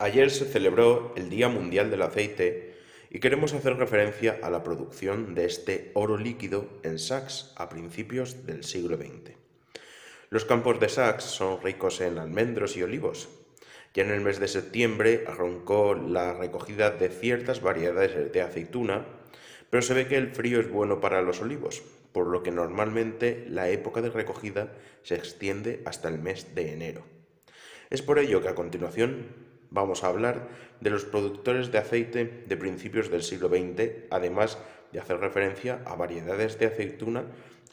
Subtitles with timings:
[0.00, 2.76] Ayer se celebró el Día Mundial del Aceite
[3.10, 8.46] y queremos hacer referencia a la producción de este oro líquido en Sachs a principios
[8.46, 9.34] del siglo XX.
[10.30, 13.28] Los campos de Sachs son ricos en almendros y olivos.
[13.92, 19.04] Ya en el mes de septiembre arrancó la recogida de ciertas variedades de aceituna,
[19.68, 23.46] pero se ve que el frío es bueno para los olivos, por lo que normalmente
[23.48, 27.02] la época de recogida se extiende hasta el mes de enero.
[27.90, 30.48] Es por ello que a continuación vamos a hablar
[30.80, 34.58] de los productores de aceite de principios del siglo XX, además
[34.92, 37.24] de hacer referencia a variedades de aceituna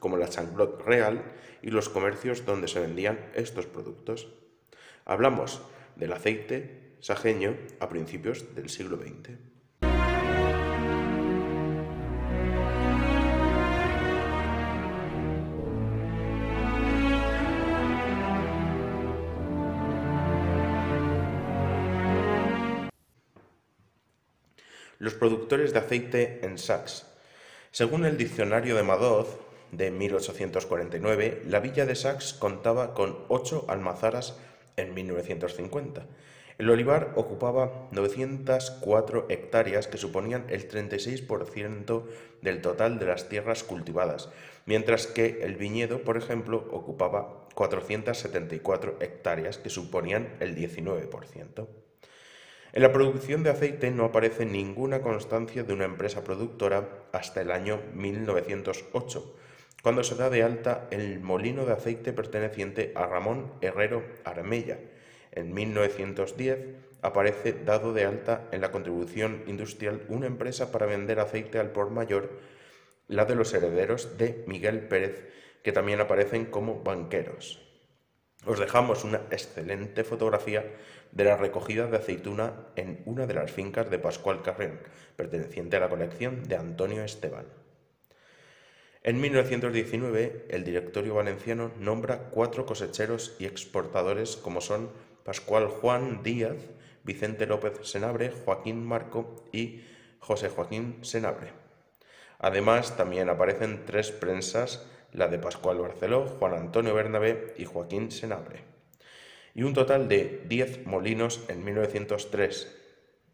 [0.00, 1.22] como la Changlot Real
[1.62, 4.28] y los comercios donde se vendían estos productos.
[5.04, 5.62] Hablamos
[5.96, 9.53] del aceite sajeño a principios del siglo XX.
[24.98, 27.06] Los productores de aceite en Sax.
[27.70, 29.38] Según el diccionario de Madoz
[29.72, 34.36] de 1849, la villa de Sax contaba con ocho almazaras
[34.76, 36.06] en 1950.
[36.56, 42.04] El olivar ocupaba 904 hectáreas que suponían el 36%
[42.42, 44.28] del total de las tierras cultivadas,
[44.64, 51.66] mientras que el viñedo, por ejemplo, ocupaba 474 hectáreas que suponían el 19%.
[52.74, 57.52] En la producción de aceite no aparece ninguna constancia de una empresa productora hasta el
[57.52, 59.36] año 1908,
[59.80, 64.80] cuando se da de alta el molino de aceite perteneciente a Ramón Herrero Armella.
[65.30, 66.58] En 1910
[67.00, 71.90] aparece dado de alta en la contribución industrial una empresa para vender aceite al por
[71.90, 72.40] mayor,
[73.06, 75.28] la de los herederos de Miguel Pérez,
[75.62, 77.64] que también aparecen como banqueros.
[78.46, 80.64] Os dejamos una excelente fotografía
[81.12, 84.80] de la recogida de aceituna en una de las fincas de Pascual Carrión,
[85.16, 87.46] perteneciente a la colección de Antonio Esteban.
[89.02, 94.90] En 1919, el directorio valenciano nombra cuatro cosecheros y exportadores como son
[95.24, 96.56] Pascual Juan Díaz,
[97.02, 99.84] Vicente López Senabre, Joaquín Marco y
[100.20, 101.52] José Joaquín Senabre.
[102.38, 108.60] Además, también aparecen tres prensas la de Pascual Barceló, Juan Antonio Bernabé y Joaquín Senabre.
[109.54, 112.76] Y un total de 10 molinos en 1903,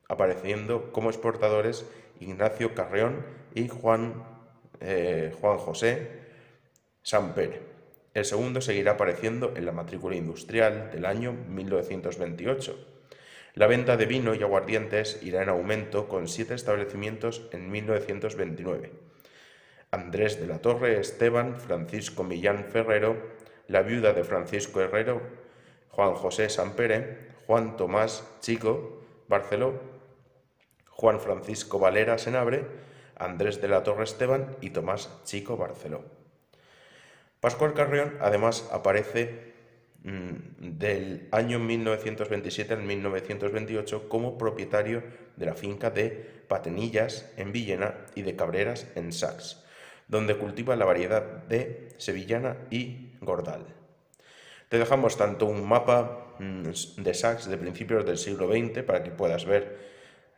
[0.09, 1.87] apareciendo como exportadores
[2.21, 3.25] Ignacio Carreón
[3.55, 4.23] y Juan,
[4.81, 6.21] eh, Juan José
[7.03, 7.63] Sampere.
[8.13, 12.77] El segundo seguirá apareciendo en la matrícula industrial del año 1928.
[13.55, 19.10] La venta de vino y aguardientes irá en aumento con siete establecimientos en 1929.
[19.93, 23.17] Andrés de la Torre Esteban, Francisco Millán Ferrero,
[23.67, 25.21] la viuda de Francisco Herrero,
[25.89, 29.81] Juan José Sampere, Juan Tomás Chico Barceló,
[30.91, 32.65] Juan Francisco Valera Senabre,
[33.17, 36.05] Andrés de la Torre Esteban y Tomás Chico Barceló.
[37.41, 39.55] Pascual Carrión además aparece
[40.05, 45.03] mm, del año 1927 al 1928 como propietario
[45.35, 49.65] de la finca de Patenillas en Villena y de Cabreras en Sax
[50.11, 53.65] donde cultiva la variedad de sevillana y gordal.
[54.69, 59.13] Te dejamos tanto un mapa mm, de sax de principios del siglo XX para que
[59.13, 59.89] puedas ver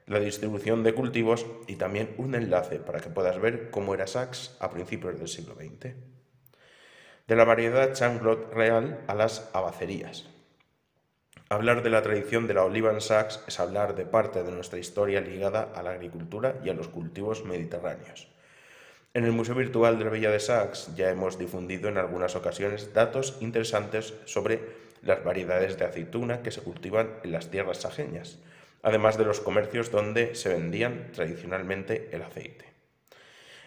[0.06, 4.56] la distribución de cultivos y también un enlace para que puedas ver cómo era sax
[4.60, 5.94] a principios del siglo XX.
[7.26, 10.28] De la variedad Changlot real a las abacerías.
[11.48, 14.78] Hablar de la tradición de la oliva en Sax es hablar de parte de nuestra
[14.78, 18.32] historia ligada a la agricultura y a los cultivos mediterráneos.
[19.14, 22.94] En el Museo Virtual de la Villa de Sax ya hemos difundido en algunas ocasiones
[22.94, 24.60] datos interesantes sobre
[25.02, 28.38] las variedades de aceituna que se cultivan en las tierras sajeñas,
[28.82, 32.64] además de los comercios donde se vendían tradicionalmente el aceite.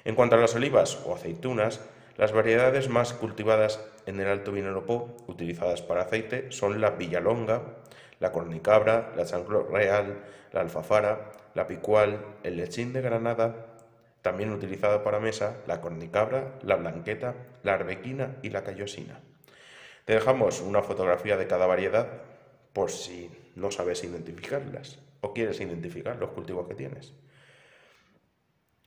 [0.04, 1.80] En cuanto a las olivas o aceitunas,
[2.18, 7.62] las variedades más cultivadas en el Alto Vinalopó utilizadas para aceite son la Villalonga,
[8.20, 10.24] la Cornicabra, la Chanclo Real,
[10.54, 13.75] la Alfafara, la Picual, el Lechín de Granada,
[14.26, 19.20] también utilizado para mesa la cornicabra, la blanqueta, la arbequina y la callosina.
[20.04, 22.08] Te dejamos una fotografía de cada variedad
[22.74, 27.14] por si no sabes identificarlas o quieres identificar los cultivos que tienes.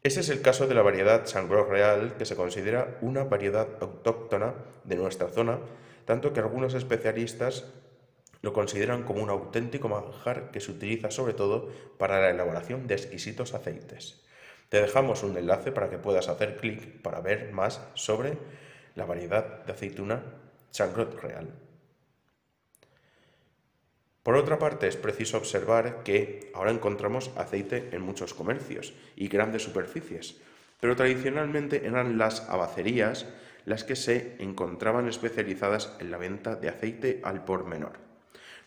[0.02, 4.54] Ese es el caso de la variedad Sangro Real, que se considera una variedad autóctona
[4.82, 5.60] de nuestra zona,
[6.04, 7.64] tanto que algunos especialistas
[8.42, 12.96] lo consideran como un auténtico manjar que se utiliza sobre todo para la elaboración de
[12.96, 14.24] exquisitos aceites.
[14.68, 18.36] Te dejamos un enlace para que puedas hacer clic para ver más sobre
[18.94, 20.22] la variedad de aceituna
[20.70, 21.48] Changrot Real.
[24.22, 29.62] Por otra parte, es preciso observar que ahora encontramos aceite en muchos comercios y grandes
[29.62, 30.36] superficies,
[30.80, 33.26] pero tradicionalmente eran las abacerías
[33.64, 38.07] las que se encontraban especializadas en la venta de aceite al por menor.